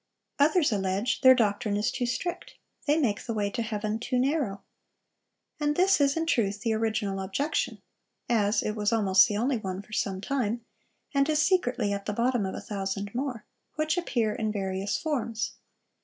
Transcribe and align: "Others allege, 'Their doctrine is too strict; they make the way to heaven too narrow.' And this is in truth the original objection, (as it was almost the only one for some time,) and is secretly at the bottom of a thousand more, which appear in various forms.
"Others 0.39 0.71
allege, 0.71 1.21
'Their 1.21 1.35
doctrine 1.35 1.77
is 1.77 1.91
too 1.91 2.07
strict; 2.07 2.55
they 2.87 2.97
make 2.97 3.21
the 3.23 3.35
way 3.35 3.51
to 3.51 3.61
heaven 3.61 3.99
too 3.99 4.17
narrow.' 4.17 4.63
And 5.59 5.75
this 5.75 6.01
is 6.01 6.17
in 6.17 6.25
truth 6.25 6.61
the 6.61 6.73
original 6.73 7.19
objection, 7.19 7.83
(as 8.27 8.63
it 8.63 8.71
was 8.71 8.91
almost 8.91 9.27
the 9.27 9.37
only 9.37 9.57
one 9.59 9.83
for 9.83 9.93
some 9.93 10.19
time,) 10.19 10.65
and 11.13 11.29
is 11.29 11.39
secretly 11.39 11.93
at 11.93 12.07
the 12.07 12.13
bottom 12.13 12.47
of 12.47 12.55
a 12.55 12.61
thousand 12.61 13.13
more, 13.13 13.45
which 13.75 13.95
appear 13.95 14.33
in 14.33 14.51
various 14.51 14.97
forms. 14.97 15.51